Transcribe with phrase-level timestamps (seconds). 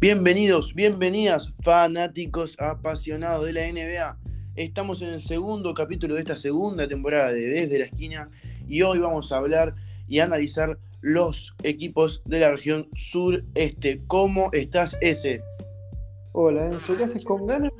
[0.00, 4.18] Bienvenidos, bienvenidas, fanáticos apasionados de la NBA.
[4.56, 8.30] Estamos en el segundo capítulo de esta segunda temporada de Desde la Esquina
[8.66, 9.74] y hoy vamos a hablar
[10.08, 14.00] y analizar los equipos de la región sureste.
[14.06, 15.42] ¿Cómo estás, ese?
[16.32, 17.22] Hola, Enzo, ¿qué haces?
[17.22, 17.70] Con ganas,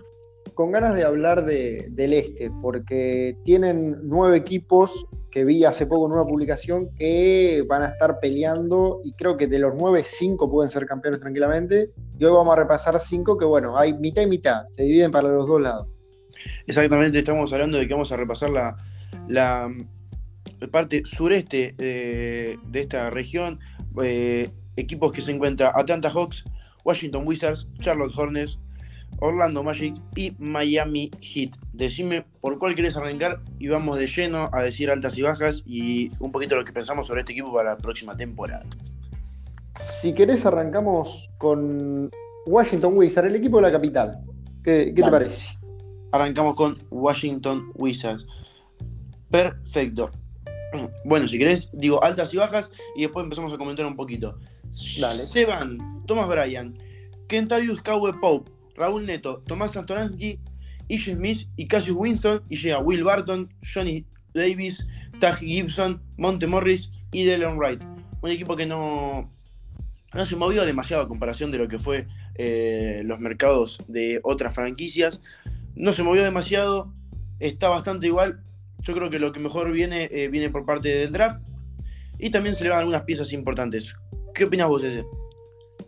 [0.52, 6.12] con ganas de hablar del este, porque tienen nueve equipos que vi hace poco en
[6.12, 10.69] una publicación que van a estar peleando y creo que de los nueve, cinco pueden
[10.69, 11.91] ser campeones tranquilamente.
[12.20, 15.28] Y hoy vamos a repasar cinco que, bueno, hay mitad y mitad, se dividen para
[15.28, 15.88] los dos lados.
[16.66, 18.77] Exactamente, estamos hablando de que vamos a repasar la,
[19.27, 19.73] la,
[20.70, 23.59] parte sureste de, esta región.
[24.02, 26.45] Eh, equipos que se encuentran Atlanta Hawks,
[26.84, 28.59] Washington Wizards, Charlotte Hornets,
[29.20, 31.56] Orlando Magic y Miami Heat.
[31.73, 36.11] Decime por cuál querés arrancar y vamos de lleno a decir altas y bajas y
[36.20, 38.66] un poquito lo que pensamos sobre este equipo para la próxima temporada.
[40.00, 42.11] Si querés arrancamos con
[42.47, 44.19] Washington Wizards, el equipo de la capital.
[44.62, 45.59] ¿Qué, te parece?
[46.12, 48.27] Arrancamos con Washington Wizards.
[49.31, 50.11] Perfecto.
[51.05, 54.39] Bueno, si querés, digo altas y bajas y después empezamos a comentar un poquito.
[55.01, 55.23] Dale.
[55.23, 56.75] Seban, Thomas Bryan,
[57.28, 60.39] Kentavius Cowboy Pope, Raúl Neto, Tomás Antonansky,
[60.89, 62.42] Ish Smith y Cassius Winston.
[62.48, 64.86] Y llega Will Barton, Johnny Davis,
[65.20, 67.83] Tag Gibson, Monte Morris y Dylan Wright.
[68.23, 69.31] Un equipo que no,
[70.14, 74.55] no se movió demasiado a comparación de lo que fue eh, los mercados de otras
[74.55, 75.20] franquicias.
[75.75, 76.92] No se movió demasiado,
[77.39, 78.42] está bastante igual.
[78.80, 81.41] Yo creo que lo que mejor viene eh, viene por parte del draft.
[82.19, 83.94] Y también se le van algunas piezas importantes.
[84.34, 85.05] ¿Qué opinas vos, ese?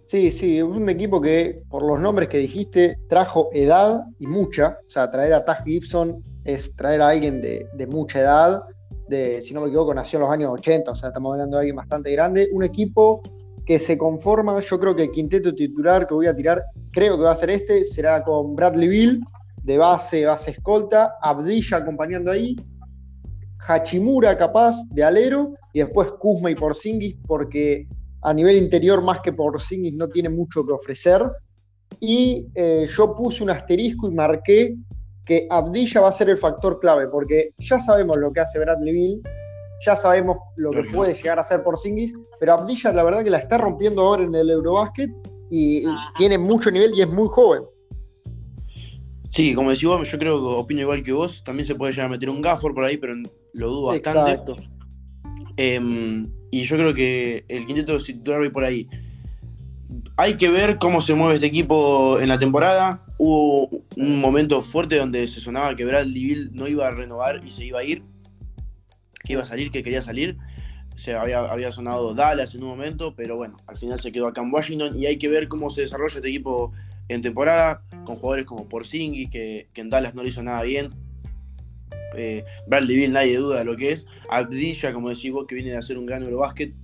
[0.07, 4.79] Sí, sí, un equipo que, por los nombres que dijiste, trajo edad y mucha.
[4.87, 8.63] O sea, traer a Taj Gibson es traer a alguien de, mucha edad.
[9.09, 11.61] De, si no me equivoco, nació en los años 80, o sea, estamos hablando de
[11.63, 12.49] alguien bastante grande.
[12.53, 13.23] Un equipo
[13.65, 17.25] que se conforma, yo creo que el quinteto titular que voy a tirar, creo que
[17.25, 19.21] va a ser este, será con Bradley Bill,
[19.63, 22.57] de base, base escolta, Abdilla acompañando ahí,
[23.67, 27.87] Hachimura capaz de alero, y después Kuzma y Porzingis, porque
[28.23, 31.23] a nivel interior más que por Porzingis no tiene mucho que ofrecer.
[32.01, 34.77] Y eh, yo puse un asterisco y marqué
[35.25, 38.93] que Abdilla va a ser el factor clave, porque ya sabemos lo que hace Bradley
[38.93, 39.23] Bill,
[39.85, 43.39] ya sabemos lo que puede llegar a hacer Porzingis, pero Abdilla la verdad que la
[43.39, 45.11] está rompiendo ahora en el Eurobasket
[45.51, 45.85] y
[46.17, 47.63] tiene mucho nivel y es muy joven.
[49.31, 51.43] Sí, como decís vos, yo creo que opino igual que vos.
[51.43, 53.15] También se puede llegar a meter un Gafford por ahí, pero
[53.55, 54.31] lo dudo bastante.
[54.33, 54.57] Exacto.
[55.57, 58.89] Em, y yo creo que el quinteto titular hoy por ahí.
[60.17, 63.07] Hay que ver cómo se mueve este equipo en la temporada.
[63.17, 67.51] Hubo un momento fuerte donde se sonaba que Bradley Bill no iba a renovar y
[67.51, 68.03] se iba a ir.
[69.25, 70.37] Que iba a salir, que quería salir.
[70.97, 74.43] Se había, había sonado Dallas en un momento, pero bueno, al final se quedó acá
[74.43, 76.73] en Washington y hay que ver cómo se desarrolla este equipo
[77.09, 80.91] en temporada, con jugadores como Porzingis, que, en Dallas no le hizo nada bien,
[82.15, 84.07] eh, Bradley Bill, nadie duda de lo que es.
[84.29, 86.75] Abdilla, como decís vos, que viene de hacer un gran Eurobasket.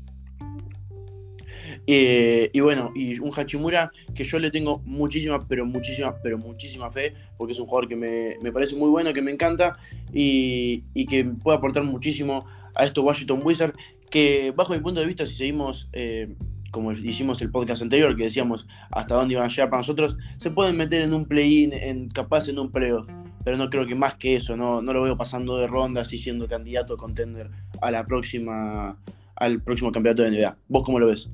[1.90, 6.90] Eh, y bueno, y un Hachimura que yo le tengo muchísima, pero muchísima, pero muchísima
[6.90, 9.78] fe, porque es un jugador que me, parece muy bueno, que me encanta
[10.12, 12.44] y, que puede aportar muchísimo
[12.74, 13.74] a estos Washington Wizards,
[14.10, 16.34] que bajo mi punto de vista, si seguimos, eh,
[16.72, 20.50] como hicimos el podcast anterior, que decíamos hasta dónde iban a llegar para nosotros, se
[20.50, 23.08] pueden meter en un play-in, en, capaz en un playoff
[23.44, 26.18] pero no creo que más que eso, no, no lo veo pasando de rondas y
[26.18, 27.50] siendo candidato a contender
[27.80, 28.98] a la próxima,
[29.36, 30.58] al próximo campeonato de NBA.
[30.68, 31.30] ¿Vos cómo lo ves?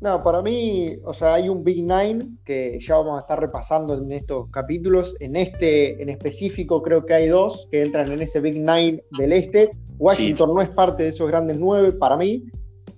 [0.00, 3.94] No, para mí, o sea, hay un Big Nine que ya vamos a estar repasando
[3.94, 5.14] en estos capítulos.
[5.18, 9.32] En este en específico creo que hay dos que entran en ese Big Nine del
[9.32, 9.70] este.
[9.98, 12.44] Washington no es parte de esos grandes nueve para mí.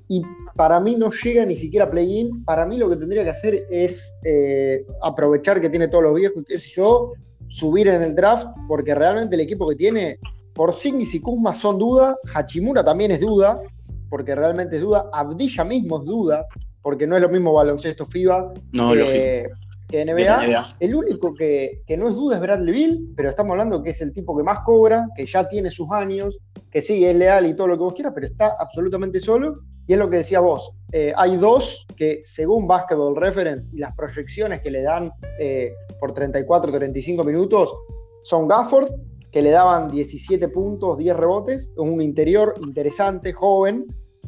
[0.09, 0.23] Y
[0.57, 2.45] para mí no llega ni siquiera a play-in.
[2.45, 6.45] Para mí lo que tendría que hacer es eh, aprovechar que tiene todos los viejos,
[6.47, 7.13] qué sé yo,
[7.49, 10.19] subir en el draft, porque realmente el equipo que tiene,
[10.53, 13.63] Porzingis y Kuzma son duda, Hachimura también es duda,
[14.11, 16.47] porque realmente es duda, Abdilla mismo es duda,
[16.83, 20.77] porque no es lo mismo baloncesto FIBA que, NBA.
[20.79, 24.13] El único que, no es duda es Bradley Bill, pero estamos hablando que es el
[24.13, 26.39] tipo que más cobra, que ya tiene sus años,
[26.71, 29.63] que sí, es leal y todo lo que vos quieras, pero está absolutamente solo.
[29.89, 33.93] Y es lo que decía vos, eh, hay dos que según Basketball Reference y las
[33.97, 35.11] proyecciones que le dan
[35.41, 37.75] eh, por 34, 35 minutos
[38.23, 38.89] son Gafford,
[39.33, 43.87] que le daban 17 puntos, 10 rebotes, un interior interesante, joven,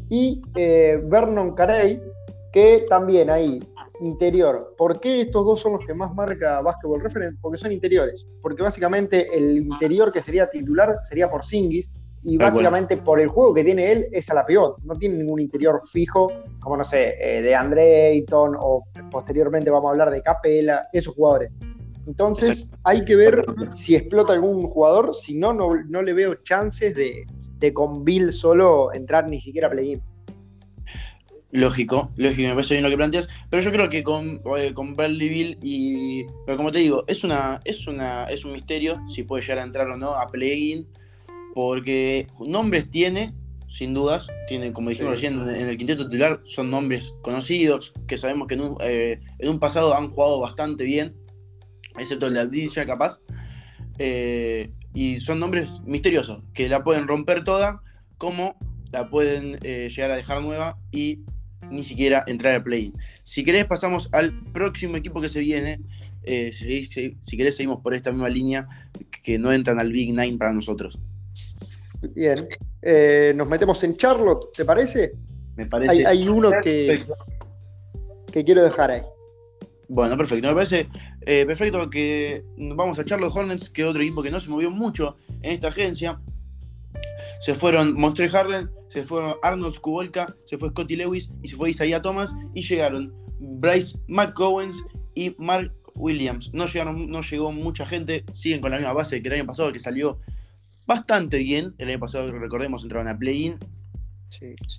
[0.08, 2.00] y eh, Vernon Carey,
[2.52, 3.60] que también ahí,
[4.00, 4.74] interior.
[4.76, 7.38] ¿Por qué estos dos son los que más marca Basketball Reference?
[7.40, 8.26] Porque son interiores.
[8.40, 11.88] Porque básicamente el interior que sería titular sería por Singis,
[12.24, 15.40] y básicamente por el juego que tiene él es a la pivot, no tiene ningún
[15.40, 20.22] interior fijo, como no sé, eh, de Andre Ayton o posteriormente vamos a hablar de
[20.22, 21.50] Capela, esos jugadores.
[22.06, 23.44] Entonces hay que ver
[23.74, 29.26] si explota algún jugador, si no, no, le veo chances de, con Bill solo entrar
[29.28, 30.02] ni siquiera a play-in.
[31.52, 34.94] Lógico, lógico, me parece bien lo que planteas, pero yo creo que con, eh, con
[34.94, 36.24] Bradley Bill y.
[36.46, 39.62] Pero como te digo, es una, es una, es un misterio si puede llegar a
[39.62, 40.88] entrar o no a play-in
[41.54, 43.34] porque nombres tiene,
[43.68, 48.48] sin dudas, tiene, como dijimos recién, en el quinteto titular son nombres conocidos, que sabemos
[48.48, 49.20] que en un, eh,
[49.60, 51.14] pasado han jugado bastante bien,
[51.98, 53.20] excepto el de Aldilla capaz,
[53.98, 57.82] eh, y son nombres misteriosos, que la pueden romper toda,
[58.18, 58.56] como
[58.90, 61.20] la pueden eh, llegar a dejar nueva y
[61.72, 62.94] ni siquiera entrar al play-in.
[63.24, 65.80] Si querés pasamos al próximo equipo que se viene,
[66.24, 68.68] si, si querés seguimos por esta misma línea,
[69.22, 70.98] que no entran al Big Nine para nosotros.
[72.14, 72.48] Bien.
[72.82, 75.12] Eh, nos metemos en Charlotte, ¿te parece?
[75.56, 76.06] Me parece.
[76.06, 77.06] Hay, uno que,
[78.32, 79.02] que quiero dejar ahí.
[79.88, 80.48] Bueno, perfecto.
[80.48, 80.88] Me parece
[81.20, 84.70] eh, perfecto que vamos a Charlotte Hornets, que es otro equipo que no se movió
[84.70, 86.20] mucho en esta agencia.
[87.42, 91.70] Se fueron Monster Harden, se fueron Arnold Kubolka, se fue Scotty Lewis y se fue
[91.70, 94.76] Isaiah Thomas y llegaron Bryce McCowens
[95.16, 96.50] y Mark Williams.
[96.52, 99.72] No, llegaron, no llegó mucha gente, siguen con la misma base que el año pasado,
[99.72, 100.20] que salió
[100.86, 101.74] bastante bien.
[101.78, 103.58] El año pasado, recordemos, entraron a play-in.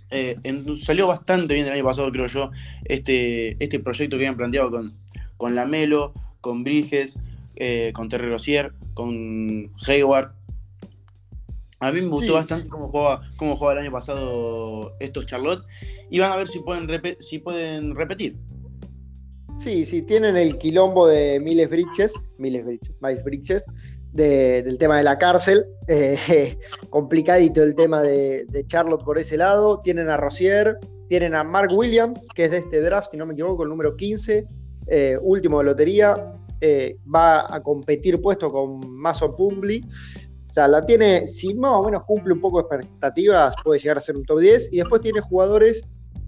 [0.09, 0.37] Eh,
[0.79, 2.49] salió bastante bien el año pasado, creo yo,
[2.85, 4.97] este, este proyecto que habían planteado con,
[5.35, 7.19] con Lamelo, con Bridges,
[7.57, 10.31] eh, con Terry Rozier, con Hayward.
[11.83, 15.65] A mí me gustó bastante Cómo, jugaba, cómo jugaba el año pasado estos Charlotte.
[16.09, 16.87] Y van a ver si pueden,
[17.19, 18.37] si pueden repetir.
[19.57, 23.65] Sí, sí, tienen el quilombo de Miles Bridges, Miles Bridges, Miles Bridges,
[24.13, 25.65] del tema de la cárcel.
[25.89, 26.57] Eh,
[26.89, 29.81] complicadito el tema de, Charlotte por ese lado.
[29.81, 30.77] Tienen a Rosier,
[31.09, 33.97] tienen a Mark Williams, que es de este draft, si no me equivoco, el número
[33.97, 34.47] 15,
[34.87, 36.33] eh, último de lotería.
[36.65, 39.85] Eh, va a competir puesto con Mason Pumbly.
[40.53, 43.97] O sea, la tiene, si más o menos cumple un poco de expectativas, puede llegar
[43.97, 44.71] a ser un top 10.
[44.71, 45.81] Y después tiene jugadores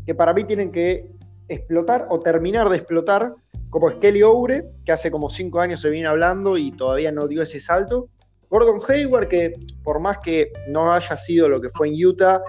[0.04, 1.12] que para mí tienen que
[1.48, 3.36] explotar o terminar de explotar
[3.70, 7.28] como es Kelly Oure, que hace como cinco años se viene hablando y todavía no
[7.28, 8.10] dio ese salto.
[8.50, 12.42] Gordon Hayward, que por más que no haya sido lo que fue en Utah,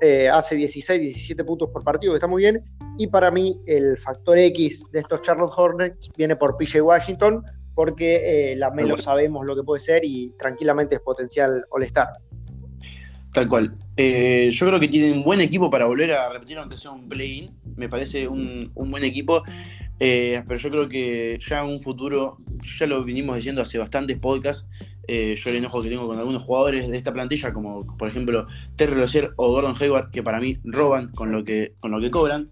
[0.00, 2.62] eh, hace 16, 17 puntos por partido, que está muy bien.
[2.96, 7.42] Y para mí el factor X de estos Charlotte Hornets viene por PJ Washington,
[7.78, 12.08] porque eh, la Melo sabemos lo que puede ser y tranquilamente es potencial All-Star.
[13.32, 13.72] Tal cual.
[13.96, 17.08] Eh, yo creo que tienen un buen equipo para volver a repetir, aunque sea un
[17.08, 17.56] play-in.
[17.76, 19.44] Me parece un, un buen equipo.
[20.00, 22.38] Eh, pero yo creo que ya en un futuro,
[22.80, 24.66] ya lo vinimos diciendo hace bastantes podcasts,
[25.06, 28.48] eh, yo el enojo que tengo con algunos jugadores de esta plantilla, como por ejemplo
[28.74, 32.10] Terry Rozier o Gordon Hayward, que para mí roban con lo que, con lo que
[32.10, 32.50] cobran.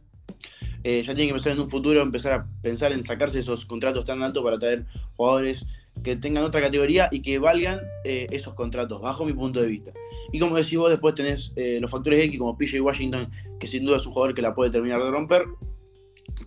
[0.88, 4.04] Eh, ya tienen que empezar en un futuro empezar a pensar en sacarse esos contratos
[4.04, 4.86] tan altos para traer
[5.16, 5.66] jugadores
[6.04, 9.92] que tengan otra categoría y que valgan esos contratos, bajo mi punto de vista.
[10.30, 13.28] Y como decís vos, después tenés los factores X como PJ Washington,
[13.58, 15.46] que sin duda es un jugador que la puede terminar de romper,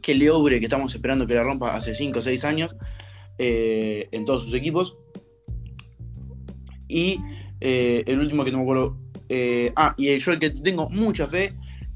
[0.01, 2.75] que Leobre, que estamos esperando que la rompa hace 5 o 6 años
[3.37, 4.97] eh, en todos sus equipos.
[6.87, 7.19] Y
[7.61, 8.97] eh, el último que no me acuerdo.
[9.29, 11.53] Eh, ah, y yo el que tengo mucha fe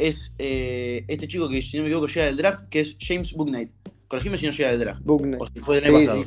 [0.07, 3.69] es este chico que, si no me equivoco, llega del draft, que es James Booknight.
[4.07, 5.01] Corregime si no llega del draft.
[5.05, 6.23] O si fue del año pasado.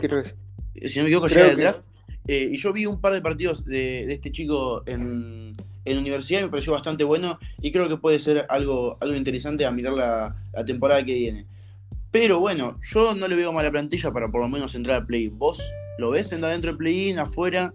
[0.82, 1.82] Si no me equivoco, llega del draft.
[2.26, 6.50] y yo vi un par de partidos de, este chico en, en universidad y me
[6.50, 10.64] pareció bastante bueno y creo que puede ser algo, algo interesante a mirar la, la
[10.64, 11.46] temporada que viene.
[12.10, 15.38] Pero bueno, yo no le veo mala plantilla para por lo menos entrar al play-in.
[15.38, 15.60] ¿Vos
[15.98, 17.74] lo ves entrar dentro del play-in, afuera?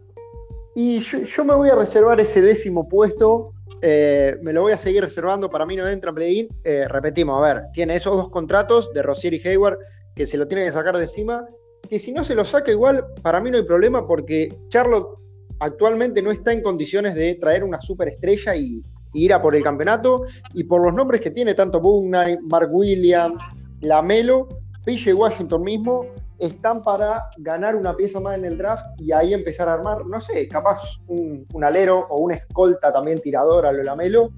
[0.76, 3.54] Y yo, me voy a reservar ese décimo puesto.
[3.82, 5.50] Eh, me lo voy a seguir reservando.
[5.50, 6.48] Para mí no entra play-in.
[6.64, 9.78] Eh, repetimos, a ver, tiene esos dos contratos de Rosier y Hayward
[10.16, 11.46] que se lo tiene que sacar de encima.
[11.90, 15.18] Que si no se lo saca igual, para mí no hay problema porque Charlotte
[15.60, 18.82] actualmente no está en condiciones de traer una superestrella y,
[19.14, 20.26] ir a por el campeonato.
[20.54, 23.42] Y por los nombres que tiene tanto Boone Mark Williams,
[23.82, 24.48] Lamelo,
[24.86, 26.06] PJ Washington mismo,
[26.42, 30.20] están para ganar una pieza más en el draft y ahí empezar a armar, no
[30.20, 34.32] sé, capaz un, alero o una escolta también tirador a lo Lamelo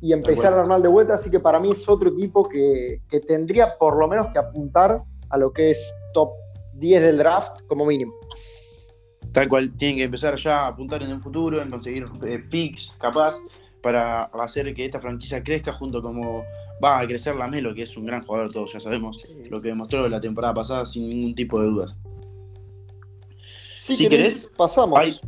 [0.00, 1.14] y empezar a armar de vuelta.
[1.14, 5.00] Así que para mí es otro equipo que, tendría por lo menos que apuntar
[5.30, 6.30] a lo que es top
[6.74, 8.12] 10 del draft como mínimo.
[9.30, 12.92] Tal cual, tienen que empezar ya a apuntar en el futuro, en conseguir eh, picks
[12.98, 13.36] capaz
[13.82, 16.42] para hacer que esta franquicia crezca junto como
[16.82, 19.68] va a crecer la Melo, que es un gran jugador, todos ya sabemos, lo que
[19.68, 21.96] demostró la temporada pasada sin ningún tipo de dudas.
[23.76, 25.20] Si, querés, pasamos.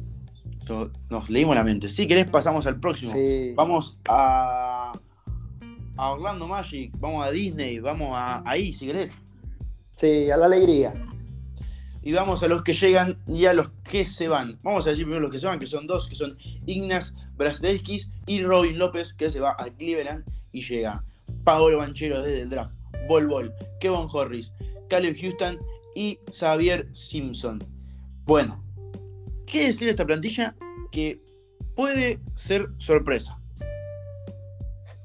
[1.08, 1.88] nos leímos la mente.
[1.88, 3.12] Si querés, pasamos al próximo.
[3.54, 4.92] Vamos a,
[5.96, 9.12] a Orlando Magic, vamos a Disney, vamos a ahí, si querés.
[9.94, 10.94] Sí, a la alegría.
[12.02, 14.58] Y vamos a los que llegan y a los que se van.
[14.62, 16.36] Vamos a decir primero los que se van, que son dos, que son
[16.66, 21.04] Ignas Brasdeskis y Robin López, que se va a Cleveland y llega
[21.44, 22.74] Paolo Banchero desde el draft,
[23.08, 24.52] Bol Bol, Kevin Horris,
[24.88, 25.58] Caleb Houston
[25.94, 27.58] y Xavier Simpson.
[28.24, 28.62] Bueno,
[29.46, 30.54] ¿qué decir de esta plantilla?
[30.90, 31.22] Que
[31.74, 33.38] puede ser sorpresa.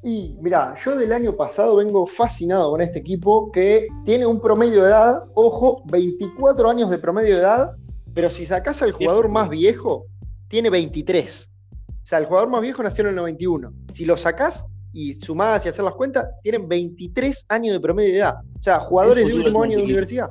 [0.03, 4.81] Y mira, yo del año pasado vengo fascinado con este equipo que tiene un promedio
[4.81, 7.71] de edad, ojo, 24 años de promedio de edad,
[8.13, 10.07] pero si sacas al jugador más viejo,
[10.49, 11.51] tiene 23.
[11.87, 13.73] O sea, el jugador más viejo nació en el 91.
[13.93, 18.17] Si lo sacás y sumás y hacer las cuentas, tienen 23 años de promedio de
[18.19, 18.35] edad.
[18.59, 20.29] O sea, jugadores de último año de universidad.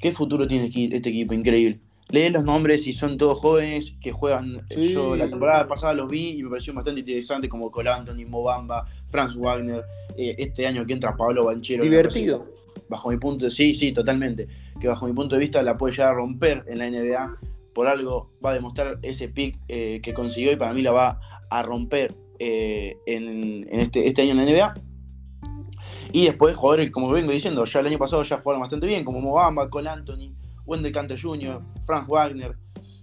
[0.00, 1.34] ¿Qué futuro tiene este equipo?
[1.34, 1.80] Increíble.
[2.10, 4.66] Lee los nombres y son todos jóvenes que juegan.
[4.76, 8.86] Yo la temporada pasada los vi y me pareció bastante interesante, como Col Anthony, Mobamba,
[9.08, 9.84] Franz Wagner.
[10.16, 11.84] Eh, este año que entra Pablo Banchero.
[11.84, 12.46] Divertido.
[12.88, 14.48] bajo mi punto de sí, sí, totalmente.
[14.80, 17.36] Que bajo mi punto de vista la puede llegar a romper en la NBA.
[17.72, 21.20] Por algo va a demostrar ese pick eh, que consiguió y para mí la va
[21.48, 24.74] a romper eh, en, este, este, año en la NBA.
[26.12, 29.20] Y después jugadores, como vengo diciendo, ya el año pasado ya jugaron bastante bien, como
[29.20, 30.32] Mobamba, Cole Anthony,
[30.64, 32.56] Wendell Canter Jr., Frank Wagner.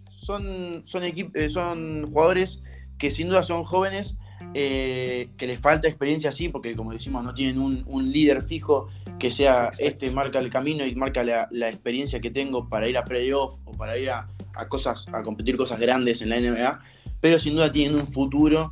[0.10, 2.64] Son, son, eh, son jugadores
[2.98, 4.18] que sin duda son jóvenes,
[4.56, 8.88] eh, que les falta experiencia así, porque como decimos, no tienen un, líder fijo
[9.20, 13.06] que sea este, marca el camino y marca la, experiencia que tengo para ir a
[13.06, 16.80] playoff o para ir a, a, cosas, a competir cosas grandes en la NBA,
[17.22, 18.72] pero sin duda tienen un futuro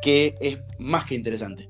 [0.00, 1.68] que es más que interesante.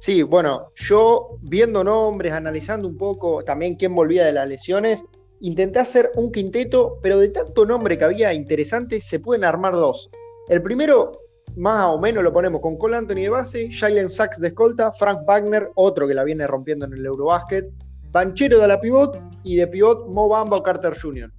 [0.00, 5.02] Sí, bueno, yo viendo nombres, analizando un poco también quién volvía de las lesiones,
[5.40, 10.10] intenté hacer un quinteto, pero de tanto nombre que había interesante, se pueden armar dos.
[10.48, 11.12] El primero,
[11.56, 15.20] más o menos, lo ponemos con Cole Anthony de base, Jalen Sachs de escolta, Frank
[15.26, 17.70] Wagner, otro que la viene rompiendo en el Eurobasket,
[18.10, 21.32] Banchero de la pivot y de pivot Mo Bamba o Carter Jr.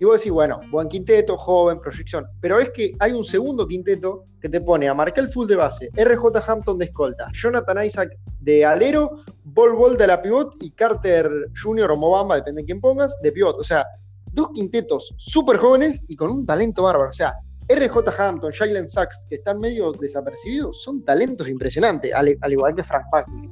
[0.00, 2.26] Y vos decís, bueno, buen quinteto, joven, proyección.
[2.40, 5.90] Pero es que hay un segundo quinteto que te pone a Markel Full de base,
[5.94, 11.28] RJ Hampton de escolta, Jonathan Isaac de alero, Bol Bol de la pivot y Carter
[11.60, 11.90] Jr.
[11.90, 13.58] o Mobamba, depende de quién pongas, de pivot.
[13.58, 13.84] O sea,
[14.32, 17.10] dos quintetos súper jóvenes y con un talento bárbaro.
[17.10, 17.34] O sea,
[17.68, 23.04] RJ Hampton, Jalen Sachs, que están medio desapercibidos, son talentos impresionantes, al, igual que Frank
[23.10, 23.50] Packney.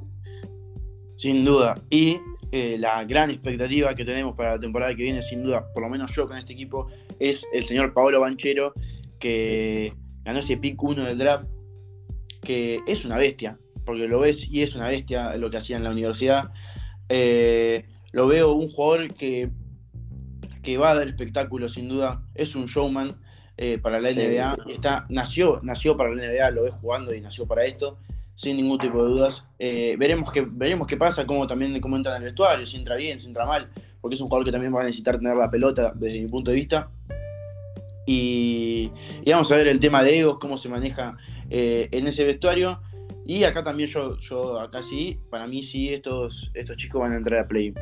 [1.17, 1.75] Sin duda.
[1.89, 2.17] Y
[2.51, 5.89] eh, la gran expectativa que tenemos para la temporada que viene, sin duda, por lo
[5.89, 6.87] menos yo con este equipo,
[7.19, 8.73] es el señor Paolo Banchero,
[9.19, 11.47] que ganó ese pick 1 del draft,
[12.41, 15.83] que es una bestia, porque lo ves y es una bestia lo que hacía en
[15.83, 16.51] la universidad.
[17.09, 19.49] Eh, lo veo un jugador que,
[20.63, 23.15] que va a dar espectáculo, sin duda, es un showman.
[23.59, 27.47] Eh, para la NBA, está, nació, nació para la NBA, lo ves jugando y nació
[27.47, 27.97] para esto
[28.37, 29.43] sin ningún tipo de dudas.
[29.57, 32.95] Eh, veremos, qué, veremos qué pasa, cómo también cómo entra en el vestuario, si entra
[32.95, 33.67] bien, si entra mal,
[33.99, 36.51] porque es un jugador que también va a necesitar tener la pelota desde mi punto
[36.51, 36.91] de vista.
[38.05, 38.91] Y,
[39.25, 41.17] vamos a ver el tema de egos, cómo se maneja
[41.49, 42.79] eh, en ese vestuario.
[43.25, 47.17] Y acá también yo, yo acá sí, para mí sí, estos, estos chicos van a
[47.17, 47.73] entrar a play.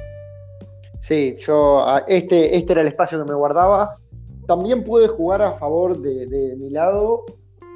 [1.01, 3.99] Sí, yo este, este era el espacio que me guardaba.
[4.47, 7.25] También puede jugar a favor de mi lado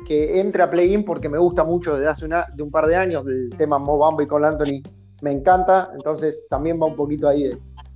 [0.09, 2.95] que entre a play-in porque me gusta mucho desde hace una, de un par de
[2.95, 3.23] años.
[3.27, 4.81] El tema Mo Bamba y con Anthony
[5.21, 7.51] me encanta, entonces también va un poquito ahí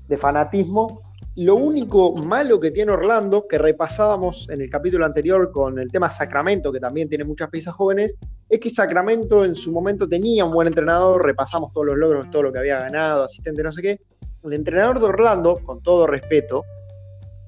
[0.07, 1.01] de, fanatismo.
[1.37, 6.11] Lo único malo que tiene Orlando, que repasábamos en el capítulo anterior con el tema
[6.11, 8.15] Sacramento, que también tiene muchas piezas jóvenes,
[8.47, 12.43] es que Sacramento en su momento tenía un buen entrenador, repasamos todos los logros, todo
[12.43, 14.01] lo que había ganado, asistente, no sé qué.
[14.43, 16.63] El entrenador de Orlando, con todo respeto,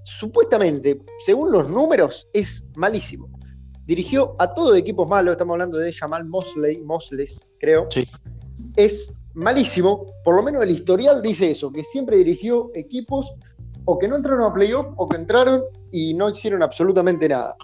[0.02, 3.35] supuestamente, según los números, es malísimo.
[3.86, 7.88] Dirigió a todo equipos malos, estamos hablando de Jamal Mosley, Mosles, creo.
[7.92, 8.08] Sí.
[8.76, 13.34] Es malísimo, por lo menos el historial dice eso, que siempre dirigió equipos
[13.86, 17.56] o que no entraron a playoff o que entraron y no hicieron absolutamente nada.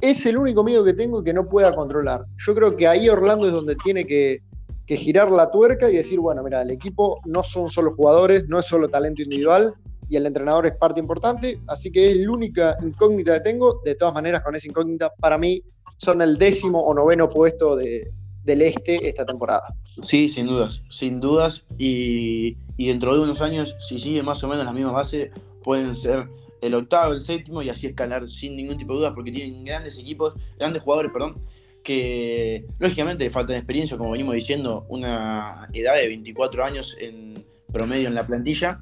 [0.00, 2.24] Es el único miedo que tengo que no pueda controlar.
[2.46, 4.42] Yo creo que ahí Orlando es donde tiene que,
[4.86, 8.58] que girar la tuerca y decir, bueno, mira, el equipo no son solo jugadores, no
[8.58, 9.74] es solo talento individual,
[10.10, 13.80] y el entrenador es parte importante, así que es la única incógnita que tengo.
[13.84, 15.62] De todas maneras, con esa incógnita, para mí
[15.98, 18.10] son el décimo o noveno puesto de,
[18.42, 19.74] del este esta temporada.
[20.02, 21.64] Sí, sin dudas, sin dudas.
[21.78, 25.30] Y, dentro de unos años, si sigue más o menos la misma base,
[25.62, 26.28] pueden ser
[26.60, 29.96] el octavo, el séptimo y así escalar sin ningún tipo de dudas, porque tienen grandes
[29.96, 31.40] equipos, grandes jugadores, perdón,
[31.84, 38.08] que lógicamente le faltan experiencia, como venimos diciendo, una edad de 24 años en promedio
[38.08, 38.80] en la plantilla,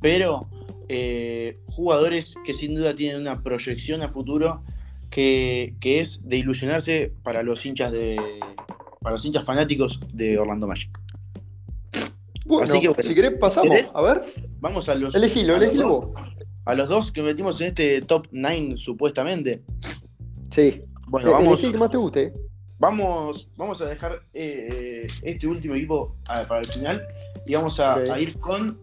[0.00, 0.48] pero
[0.88, 4.62] eh, jugadores que sin duda tienen una proyección a futuro
[5.10, 8.20] que, es de ilusionarse para los hinchas de.
[9.00, 10.90] para los hinchas fanáticos de Orlando Magic.
[12.44, 14.20] Bueno, Así que, si querés pasamos, a ver.
[14.60, 15.14] Vamos a los.
[15.14, 16.20] Elegilo, elegilo vos.
[16.64, 19.62] A los dos que metimos en este top 9, supuestamente.
[20.50, 20.82] Sí.
[21.06, 21.60] Bueno, vamos.
[21.60, 22.32] que más te guste.
[22.78, 27.06] Vamos, vamos a dejar eh, este último equipo para el final
[27.46, 28.78] y vamos a, ir con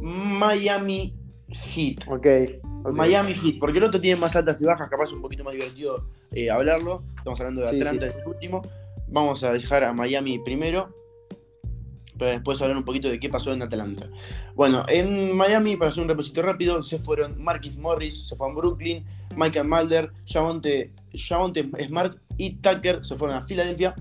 [0.00, 1.14] Miami
[1.50, 2.06] Heat.
[2.06, 2.60] Okay,
[2.92, 6.06] Miami Heat, porque el otro tiene más altas y bajas, capaz un poquito más divertido
[6.32, 7.02] eh, hablarlo.
[7.16, 8.62] Estamos hablando de Atlanta, es el último.
[9.08, 10.94] Vamos a dejar a Miami primero,
[12.18, 14.08] pero después hablar un poquito de qué pasó en Atlanta.
[14.54, 18.54] Bueno, en Miami, para hacer un reposito rápido, se fueron Marquis Morris, se fue a
[18.54, 23.94] Brooklyn, Michael Mulder, Javonte, Smart y Tucker se fueron a Filadelfia.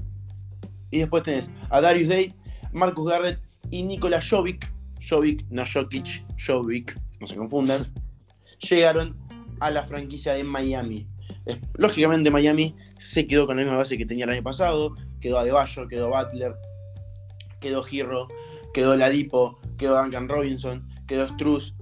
[0.89, 2.33] Y después tenés a Darius Day,
[2.71, 3.39] Marcus Garrett
[3.69, 4.73] y Nikola Jovic.
[5.07, 7.85] Jovic, no Jokic, Jovic, no se confundan.
[8.69, 9.17] Llegaron
[9.59, 11.07] a la franquicia de Miami.
[11.77, 14.93] Lógicamente Miami se quedó con la misma base que tenía el año pasado.
[15.21, 16.55] Quedó Adebayo, quedó Butler,
[17.59, 18.27] quedó Hero,
[18.73, 21.73] quedó Ladipo, quedó Duncan Robinson, quedó Struz.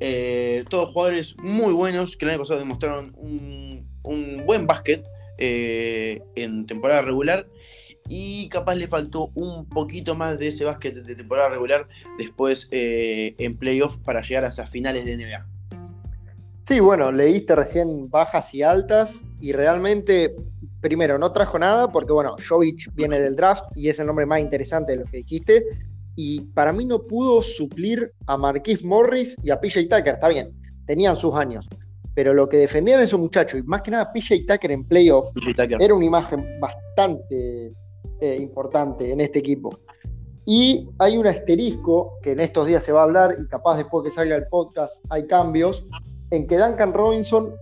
[0.00, 5.06] Eh, todos jugadores muy buenos que el año pasado demostraron un, buen básquet
[5.38, 7.46] eh, en temporada regular
[8.08, 13.34] y capaz le faltó un poquito más de ese básquet de temporada regular después eh,
[13.38, 15.46] en playoff para llegar a esas finales de NBA.
[16.66, 20.34] Sí, bueno, leíste recién bajas y altas y realmente,
[20.80, 24.40] primero, no trajo nada porque, bueno, Jovic viene del draft y es el nombre más
[24.40, 25.64] interesante de lo que dijiste
[26.14, 30.52] y para mí no pudo suplir a Marquis Morris y a PJ Tucker, está bien,
[30.86, 31.66] tenían sus años,
[32.14, 35.28] pero lo que defendían esos muchachos, y más que nada PJ Tucker en playoff,
[35.80, 37.72] era una imagen bastante
[38.22, 39.80] eh, importante en este equipo.
[40.44, 44.04] Y hay un asterisco que en estos días se va a hablar y capaz después
[44.04, 45.84] que salga el podcast hay cambios,
[46.30, 47.52] en que Duncan Robinson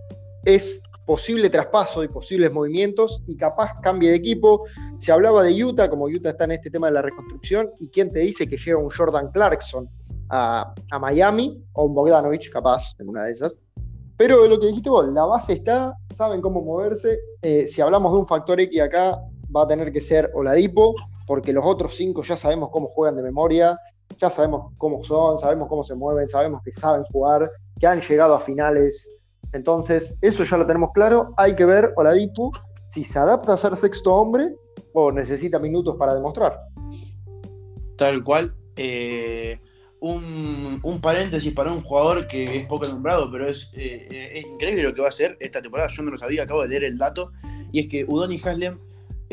[0.45, 4.65] es posible traspaso y posibles movimientos y capaz cambie de equipo.
[4.99, 8.11] Se hablaba de Utah, como Utah está en este tema de la reconstrucción, y quién
[8.11, 9.89] te dice que llega un Jordan Clarkson
[10.29, 13.59] a, Miami o un Bogdanovich, capaz, en una de esas.
[14.15, 17.17] Pero lo que dijiste vos, la base está, saben cómo moverse.
[17.41, 19.19] Eh, si hablamos de un factor X acá,
[19.55, 20.95] va a tener que ser Oladipo,
[21.27, 23.77] porque los otros cinco ya sabemos cómo juegan de memoria,
[24.17, 28.35] ya sabemos cómo son, sabemos cómo se mueven, sabemos que saben jugar, que han llegado
[28.35, 29.17] a finales
[29.53, 31.33] entonces, eso ya lo tenemos claro.
[31.37, 32.51] Hay que ver Oladipo
[32.87, 34.55] si se adapta a ser sexto hombre
[34.93, 36.57] o necesita minutos para demostrar.
[37.97, 38.53] Tal cual.
[38.77, 39.59] Eh,
[39.99, 44.93] un, paréntesis para un jugador que es poco nombrado, pero es, eh, es, increíble lo
[44.93, 45.89] que va a hacer esta temporada.
[45.89, 47.31] Yo no lo sabía, acabo de leer el dato.
[47.71, 48.79] Y es que Udoni Haslem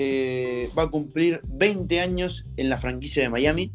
[0.01, 3.73] eh, va a cumplir 20 años en la franquicia de Miami.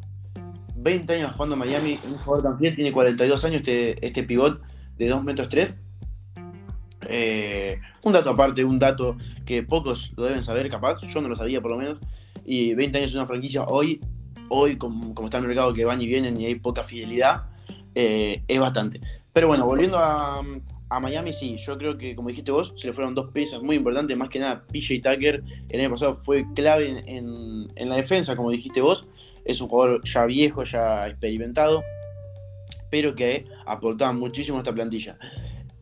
[0.78, 2.00] 20 años jugando en Miami.
[2.06, 4.62] Un jugador tan fiel, tiene 42 años este, este pivot
[4.98, 5.74] de 2 metros 3
[7.10, 11.36] eh, un dato aparte, un dato que pocos lo deben saber, capaz, yo no lo
[11.36, 11.98] sabía por lo menos,
[12.46, 14.00] y 20 años en una franquicia hoy,
[14.50, 17.44] hoy como, está en el mercado que van y vienen y hay poca fidelidad,
[17.96, 19.02] eh, es bastante.
[19.34, 20.42] Pero bueno, volviendo a,
[21.00, 24.16] Miami, sí, yo creo que como dijiste vos, se le fueron dos piezas muy importantes,
[24.18, 28.52] más que nada PJ Tucker el año pasado fue clave en, en la defensa, como
[28.52, 29.08] dijiste vos,
[29.46, 31.84] es un jugador ya viejo, ya experimentado,
[32.90, 35.18] pero que aportaba muchísimo a esta plantilla.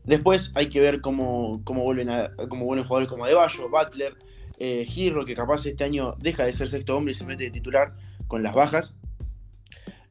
[0.04, 4.16] Después hay que ver cómo, cómo vuelven, a, cómo vuelven jugadores como Adebayo, Butler,
[4.58, 7.52] eh, Giro, que capaz este año deja de ser sexto hombre y se mete de
[7.52, 7.94] titular
[8.28, 8.96] con las bajas.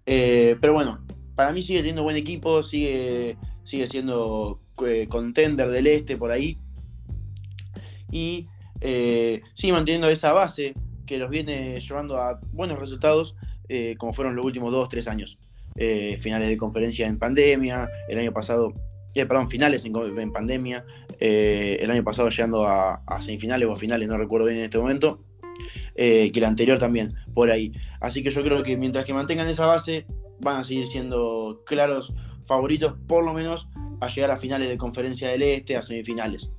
[0.07, 5.87] Eh, pero bueno, para mí sigue teniendo buen equipo, sigue, sigue siendo eh, contender del
[5.87, 6.59] este por ahí.
[8.11, 8.49] Y
[9.55, 10.75] sigue manteniendo esa base
[11.07, 13.37] que los viene llevando a buenos resultados,
[13.99, 15.39] como fueron los últimos dos, tres años.
[16.19, 18.75] finales de conferencia en pandemia, el año pasado
[19.15, 20.85] eh, perdón, finales en, pandemia,
[21.19, 24.79] eh, el año pasado llegando a, semifinales o a finales, no recuerdo bien en este
[24.79, 25.25] momento,
[25.97, 27.73] eh, que el anterior también, por ahí.
[28.01, 30.07] Así que yo creo que mientras que mantengan esa base,
[30.41, 32.15] van a seguir siendo claros
[32.47, 33.69] favoritos, por lo menos,
[34.01, 36.51] a llegar a finales de conferencia del Este, a semifinales.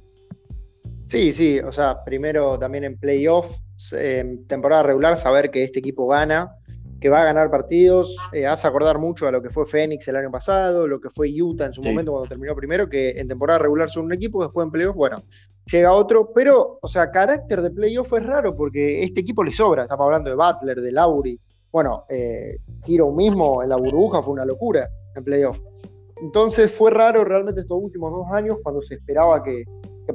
[1.08, 6.08] Sí, sí, o sea, primero también en playoffs, en temporada regular, saber que este equipo
[6.08, 6.56] gana
[7.02, 8.16] que va a ganar partidos.
[8.32, 11.30] Eh, hace acordar mucho a lo que fue Phoenix el año pasado, lo que fue
[11.30, 14.66] Utah en su momento cuando terminó primero, que en temporada regular son un equipo, después
[14.66, 15.24] en playoff, bueno,
[15.66, 19.84] llega otro, pero, o sea, carácter de playoff es raro porque este equipo le sobra.
[19.84, 21.40] Estamos hablando de Butler, de Lauri.
[21.72, 25.60] Bueno, eh, Hero mismo en la burbuja fue una locura en playoff.
[26.22, 29.66] Entonces fue raro realmente estos últimos dos años cuando se esperaba que,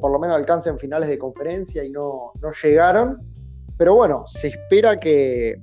[0.01, 3.19] por lo menos alcancen finales de conferencia y no, no llegaron.
[3.77, 5.57] Pero bueno, se espera que,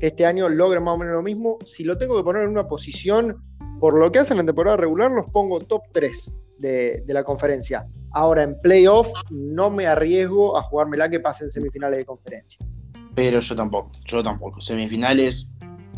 [0.00, 1.58] este año logren más o menos lo mismo.
[1.64, 3.42] Si lo tengo que poner en una posición,
[3.80, 6.32] por lo que hacen en temporada regular, los pongo top 3.
[6.58, 7.86] de, la conferencia.
[8.12, 12.66] Ahora en playoff no me arriesgo a jugármela que pase en semifinales de conferencia.
[13.14, 14.60] Pero yo tampoco, yo tampoco.
[14.60, 15.48] Semifinales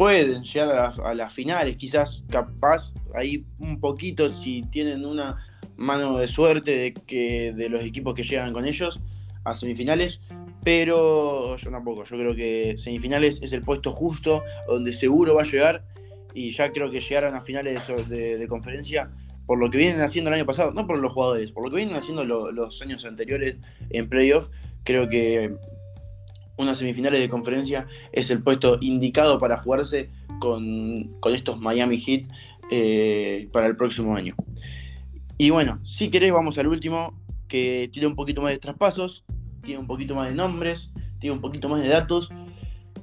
[0.00, 5.44] pueden llegar a, las finales, quizás capaz ahí un poquito si tienen una
[5.76, 8.98] mano de suerte de, que, de los equipos que llegan con ellos
[9.44, 10.22] a semifinales,
[10.64, 15.44] pero yo tampoco, yo creo que semifinales es el puesto justo donde seguro va a
[15.44, 15.84] llegar
[16.32, 19.10] y ya creo que llegaron a finales de, conferencia
[19.44, 21.76] por lo que vienen haciendo el año pasado, no por los jugadores, por lo que
[21.76, 23.58] vienen haciendo los años anteriores
[23.90, 24.48] en playoff,
[24.82, 25.56] creo que
[26.60, 32.26] unas semifinales de conferencia es el puesto indicado para jugarse con, estos Miami Heat
[32.70, 34.34] eh, para el próximo año.
[35.38, 37.14] Y bueno, si querés vamos al último,
[37.48, 39.24] que tiene un poquito más de traspasos,
[39.62, 42.30] tiene un poquito más de nombres, tiene un poquito más de datos,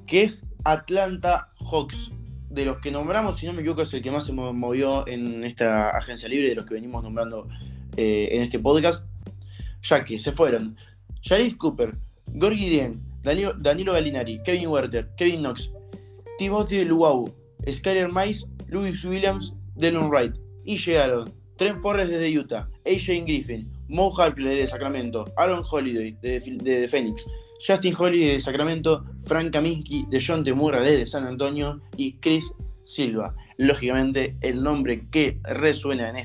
[0.05, 2.11] que es Atlanta Hawks.
[2.49, 5.43] De los que nombramos, si no me equivoco, es el que más se movió en
[5.43, 7.47] esta agencia libre, de los que venimos nombrando
[7.97, 9.05] eh, en este podcast,
[9.83, 10.77] ya que se fueron
[11.21, 15.69] Sharif Cooper, Gorgie Dien, Danilo, Danilo Gallinari, Kevin Werther, Kevin Knox,
[16.37, 17.27] Timothy Luau,
[17.67, 20.33] Skyler Mice, Louis Williams, Delon Wright.
[20.63, 26.87] Y llegaron Trent Forrest desde Utah, AJ Griffin, Mo Harkley de Sacramento, Aaron Holiday de,
[26.87, 27.25] Phoenix,
[27.65, 32.53] Justin Holiday de Sacramento, Frank Kaminsky de John Temurra de San Antonio y Chris
[32.85, 33.35] Silva.
[33.57, 36.15] Lógicamente, el nombre que resuena en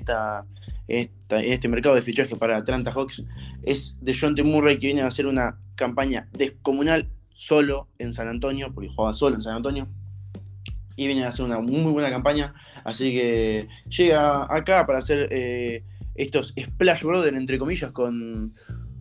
[1.29, 3.25] este mercado de fichaje para Atlanta Hawks
[3.65, 8.73] es de John Murray, que viene a hacer una campaña descomunal solo en San Antonio,
[8.73, 9.89] porque juega solo en San Antonio,
[10.97, 15.85] y viene a hacer una muy buena campaña, así que llega acá para hacer eh,
[16.15, 18.53] estos Splash Brothers, entre comillas, con,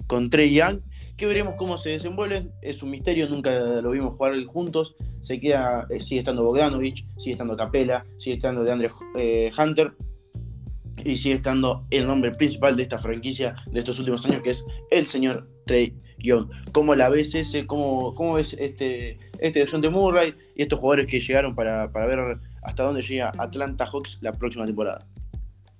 [0.08, 0.80] con Trey Young,
[1.18, 5.86] que veremos cómo se desenvuelven, es un misterio, nunca lo vimos jugar juntos, se queda,
[5.90, 9.94] eh, sigue estando Bogdanovich, sigue estando Capela, sigue estando de Andre eh, Hunter,
[11.04, 14.66] y sigue estando el nombre principal de esta franquicia de estos últimos años, que es
[14.90, 15.50] el señor
[16.24, 16.50] Young.
[16.72, 17.66] ¿Cómo la ves ese?
[17.66, 22.84] ¿Cómo, cómo ves este, este de Murray y estos jugadores que llegaron para, ver hasta
[22.84, 25.06] dónde llega Atlanta Hawks la próxima temporada?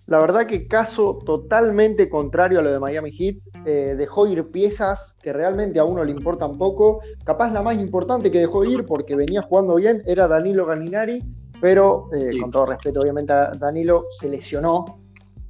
[0.08, 5.16] La verdad que caso totalmente contrario a lo de Miami Heat, eh, dejó ir piezas
[5.22, 7.02] que realmente a uno le importan poco.
[7.24, 11.20] Capaz la más importante que dejó ir, porque venía jugando bien, era Danilo Gallinari,
[11.62, 15.00] pero eh, con todo respeto obviamente a Danilo, se lesionó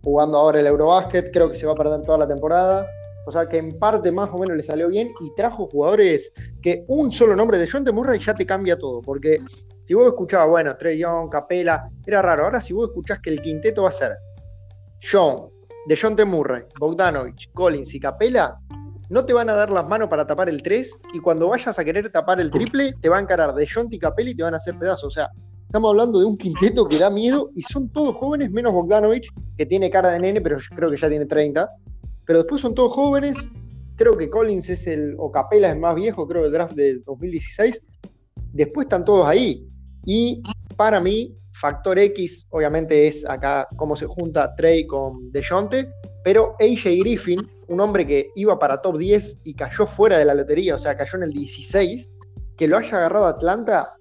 [0.04, 2.86] jugando ahora el Eurobasket, creo que se va a perder toda la temporada.
[3.26, 6.32] O sea que en parte más o menos le salió bien y trajo jugadores
[6.62, 9.02] que un solo nombre de John Murray ya te cambia todo.
[9.02, 9.42] Porque
[9.86, 12.46] si vos escuchabas, bueno, Trey Young, Capela, era raro.
[12.46, 14.12] Ahora si vos escuchás que el quinteto va a ser
[15.12, 15.50] John,
[15.88, 16.26] de John T.
[16.26, 18.58] Murray, Bogdanovich, Collins y Capela,
[19.10, 21.84] no te van a dar las manos para tapar el 3 y cuando vayas a
[21.84, 24.54] querer tapar el triple, te va a encarar de John y Capela y te van
[24.54, 25.08] a hacer pedazos.
[25.08, 25.30] O sea,
[25.66, 29.66] estamos hablando de un quinteto que da miedo y son todos jóvenes, menos Bogdanovich, que
[29.66, 31.70] tiene cara de nene, pero yo creo que ya tiene 30
[32.26, 33.50] pero después son todos jóvenes.
[33.96, 37.82] Creo que Collins es el, o Capela es más viejo, creo, el draft de 2016.
[38.54, 39.68] Después están todos ahí.
[40.06, 40.42] Y
[40.76, 45.90] para mí, factor X, obviamente, es acá cómo se junta Trey con DeJounte,
[46.24, 50.34] pero AJ Griffin, un hombre que iba para top 10 y cayó fuera de la
[50.34, 52.10] lotería, o sea, cayó en el 16,
[52.58, 53.94] que lo haya agarrado Atlanta,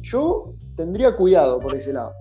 [0.00, 2.12] yo tendría cuidado por ese lado.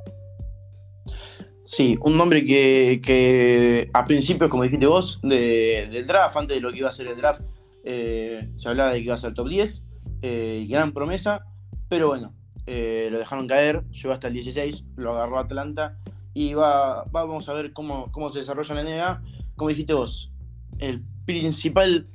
[1.68, 6.78] Sí, un nombre que, a principios, como dijiste vos, del draft, antes de lo que
[6.78, 7.42] iba a ser el draft,
[7.84, 9.84] eh, se hablaba de que iba a ser top 10,
[10.22, 11.44] eh, gran promesa,
[11.90, 12.34] pero bueno,
[12.68, 15.98] eh, lo dejaron caer, llegó hasta el 16, lo agarró Atlanta
[16.34, 19.24] y va, vamos a ver cómo, cómo se desarrolla en la NBA.
[19.58, 20.32] Como dijiste vos,
[20.80, 22.08] el principal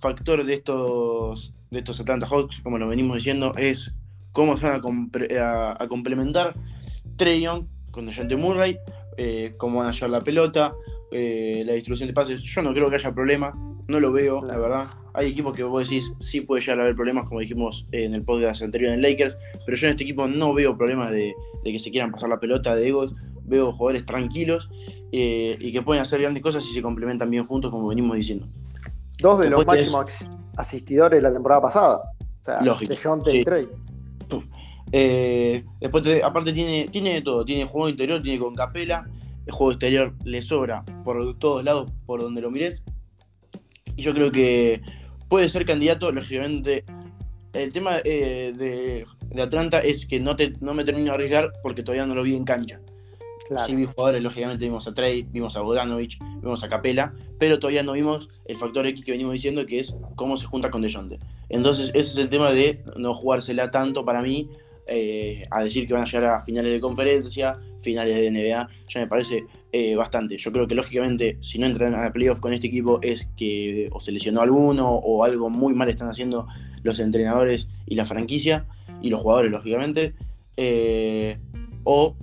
[0.00, 3.92] factor de estos, de estos Atlanta Hawks, como lo venimos diciendo, es
[4.32, 4.80] cómo se van
[5.38, 6.54] a, a complementar
[7.18, 7.66] Trey Young
[7.98, 8.78] con DeJounte Murray,
[9.16, 10.72] eh, cómo van a llevar la pelota,
[11.10, 12.40] eh, la distribución de pases.
[12.42, 13.52] Yo no creo que haya problema,
[13.88, 14.90] no lo veo, la verdad.
[15.14, 18.22] Hay equipos que vos decís, sí puede llegar a haber problemas, como dijimos en el
[18.22, 21.34] podcast anterior en Lakers, pero yo en este equipo no veo problemas de,
[21.64, 23.16] que se quieran pasar la pelota de egos.
[23.44, 24.68] Veo jugadores tranquilos
[25.10, 28.46] eh, y que pueden hacer grandes cosas si se complementan bien juntos, como venimos diciendo.
[29.18, 32.02] Dos de los máximos asistidores de la temporada pasada.
[32.42, 32.94] O sea, Lógico,
[33.32, 33.68] y Trey.
[34.92, 37.44] Eh, después, aparte, tiene, tiene de todo.
[37.44, 39.08] Tiene juego interior, tiene con capela.
[39.46, 42.82] El juego exterior le sobra por todos lados, por donde lo mires.
[43.96, 44.82] Y yo creo que
[45.28, 46.84] puede ser candidato, lógicamente.
[47.54, 51.82] El tema eh, de, Atlanta es que no, te, no me termino de arriesgar porque
[51.82, 52.80] todavía no lo vi en cancha.
[53.48, 53.66] Claro.
[53.66, 57.82] Sí, vi jugadores, lógicamente vimos a Trey, vimos a Bogdanovich, vimos a Capela, pero todavía
[57.82, 61.18] no vimos el factor X que venimos diciendo, que es cómo se junta con DeJounte.
[61.48, 64.50] Entonces, ese es el tema de no jugársela tanto para mí
[64.88, 69.00] eh, a decir que van a llegar a finales de conferencia, finales de NBA, ya
[69.00, 70.36] me parece eh, bastante.
[70.38, 74.00] Yo creo que lógicamente si no entran a playoff con este equipo es que o
[74.00, 76.46] se lesionó alguno o algo muy mal están haciendo
[76.82, 78.66] los entrenadores y la franquicia
[79.02, 80.14] y los jugadores lógicamente.
[80.56, 81.38] Eh,
[81.84, 82.16] o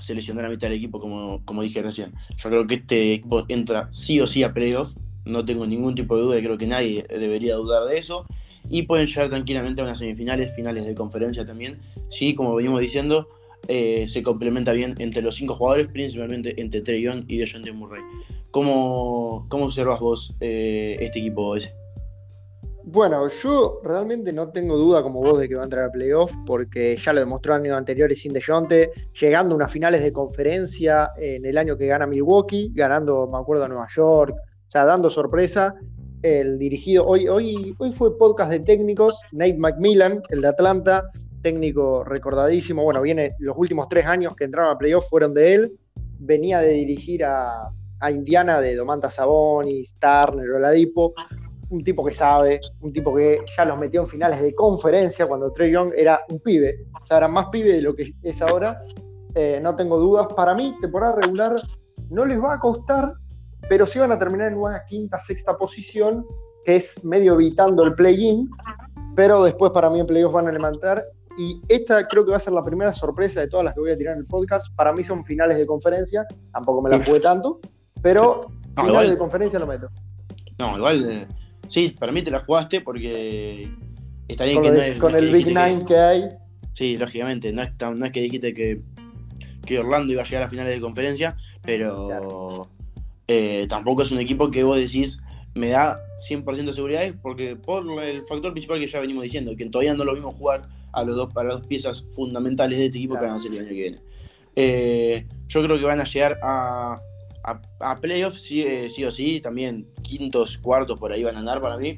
[0.00, 2.12] se lesionó la mitad del equipo como, como dije recién.
[2.36, 4.94] Yo creo que este equipo entra sí o sí a playoff.
[5.24, 8.26] No tengo ningún tipo de duda y creo que nadie debería dudar de eso
[8.68, 11.80] y pueden llegar tranquilamente a unas semifinales, finales de conferencia también.
[12.08, 13.28] Sí, como venimos diciendo,
[13.68, 18.02] eh, se complementa bien entre los cinco jugadores, principalmente entre Trey y DeJounte Murray.
[18.50, 21.74] ¿Cómo, cómo observas vos eh, este equipo ese?
[22.86, 26.32] Bueno, yo realmente no tengo duda como vos de que va a entrar a playoff,
[26.44, 31.46] porque ya lo demostró años anteriores sin DeJounte, llegando a unas finales de conferencia en
[31.46, 35.74] el año que gana Milwaukee, ganando, me acuerdo, a Nueva York, o sea, dando sorpresa
[36.24, 41.10] el dirigido, hoy, hoy, hoy fue podcast de técnicos, Nate McMillan, el de Atlanta,
[41.42, 45.78] técnico recordadísimo, bueno, viene los últimos tres años que entraron a playoff fueron de él,
[46.18, 47.70] venía de dirigir a,
[48.10, 51.14] Indiana de Domantas Sabonis, Turner, Oladipo,
[51.70, 55.50] un tipo que sabe, un tipo que ya los metió en finales de conferencia cuando
[55.52, 58.82] Trey Young era un pibe, o sea, era más pibe de lo que es ahora,
[59.34, 61.62] eh, no tengo dudas, para mí temporada regular
[62.10, 63.14] no les va a costar
[63.68, 66.26] pero sí van a terminar en una quinta, sexta posición,
[66.64, 68.48] que es medio evitando el play-in,
[69.14, 71.04] pero después para mí en playoffs van a levantar.
[71.36, 73.90] Y esta creo que va a ser la primera sorpresa de todas las que voy
[73.90, 74.74] a tirar en el podcast.
[74.76, 77.60] Para mí son finales de conferencia, tampoco me la jugué tanto,
[78.02, 78.42] pero
[78.76, 79.88] finales de conferencia lo meto.
[80.58, 81.26] No, igual, eh,
[81.68, 83.68] sí, para mí te la jugaste porque
[84.28, 84.98] está bien con que no es.
[84.98, 86.28] Con el Big Nine que, hay.
[86.72, 88.80] Sí, lógicamente, no es, no es que dijiste que,
[89.66, 92.68] que Orlando iba a llegar a finales de conferencia, pero.
[93.28, 95.18] Eh, tampoco es un equipo que vos decís
[95.54, 99.64] me da 100% de seguridad, porque por el factor principal que ya venimos diciendo, que
[99.66, 102.98] todavía no lo vimos jugar a los dos, para las dos piezas fundamentales de este
[102.98, 103.98] equipo que van a ser el año que viene.
[104.56, 107.00] Eh, yo creo que van a llegar a,
[107.44, 111.60] a, playoffs, sí, eh, sí, o sí, también quintos, cuartos, por ahí van a andar
[111.60, 111.94] para mí.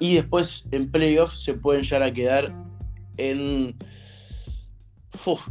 [0.00, 2.54] y después en playoffs se pueden llegar a quedar
[3.16, 3.74] en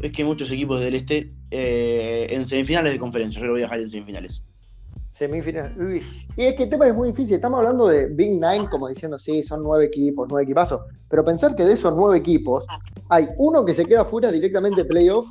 [0.02, 3.66] es que muchos equipos del este eh, en semifinales de conferencia, yo lo voy a
[3.66, 4.44] dejar en semifinales.
[5.12, 6.28] Semifinales.
[6.36, 7.36] Y es que el tema es muy difícil.
[7.36, 10.82] Estamos hablando de Big Nine, como diciendo, sí, son nueve equipos, nueve equipazos.
[11.10, 12.66] Pero pensar que de esos nueve equipos,
[13.10, 15.28] hay uno que se queda fuera directamente de playoff,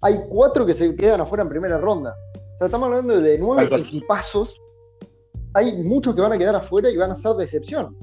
[0.00, 2.14] hay cuatro que se quedan afuera en primera ronda.
[2.54, 4.60] O sea, estamos hablando de nueve equipazos.
[5.54, 7.96] Hay muchos que van a quedar afuera y van a ser de excepción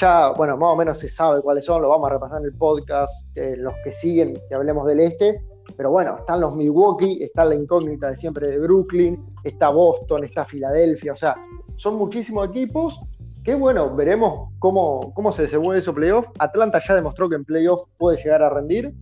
[0.00, 2.54] ya, bueno, más o menos se sabe cuáles son, lo vamos a repasar en el
[2.54, 5.42] podcast, los que siguen, que hablemos del este,
[5.76, 10.44] pero bueno, están los Milwaukee, está la incógnita de siempre de Brooklyn, está Boston, está
[10.44, 11.36] Filadelfia, o sea,
[11.76, 13.00] son muchísimos equipos
[13.44, 16.26] que bueno, veremos cómo, cómo se desenvuelve esos playoff.
[16.40, 18.92] Atlanta ya demostró que en playoff puede llegar a rendir.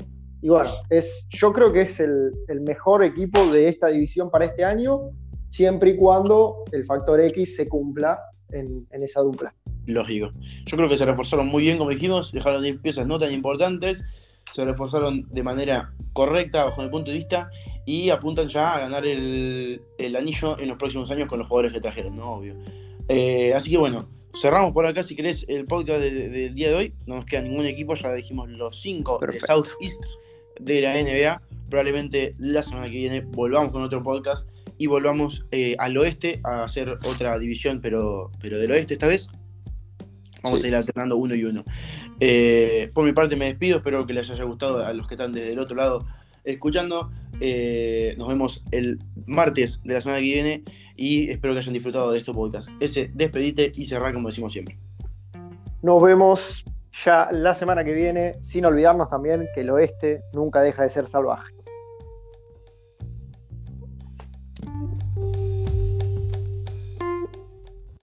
[0.43, 4.63] Y bueno, es, yo creo que es el, mejor equipo de esta división para este
[4.63, 5.11] año,
[5.49, 9.55] siempre y cuando el factor X se cumpla en esa dupla
[9.87, 10.33] lógico.
[10.67, 14.03] Yo creo que se reforzaron muy bien, como dijimos, dejaron 10 piezas no tan importantes,
[14.53, 17.51] se reforzaron de manera correcta bajo mi punto de vista
[17.85, 19.81] y apuntan ya a ganar el,
[20.17, 22.37] anillo en los próximos años con los jugadores que trajeron, ¿no?
[22.37, 22.55] Obvio.
[23.09, 24.09] Eh, así que bueno,
[24.41, 26.95] cerramos por acá si querés el podcast del, día de hoy.
[27.05, 30.03] No nos queda ningún equipo, ya dijimos los 5 de Southeast
[30.59, 31.43] de la NBA.
[31.69, 34.49] Probablemente la semana que viene volvamos con otro podcast
[34.79, 39.29] y volvamos eh, al oeste a hacer otra división, pero, pero del oeste esta vez.
[40.45, 41.65] Vamos a ir alternando uno y uno.
[42.21, 45.33] Eh, por mi parte me despido, espero que les haya gustado a los que están
[45.33, 46.03] desde el otro lado
[46.45, 47.11] escuchando.
[47.41, 50.63] Eh, nos vemos el martes de la semana que viene
[50.97, 52.69] y espero que hayan disfrutado de estos podcast.
[52.79, 54.79] Ese, despedite y cerrar como decimos siempre.
[55.83, 56.65] Nos vemos
[57.05, 61.09] ya la semana que viene, sin olvidarnos también que el oeste nunca deja de ser
[61.09, 61.54] salvaje.